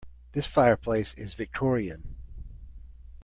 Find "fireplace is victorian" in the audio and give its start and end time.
0.47-2.15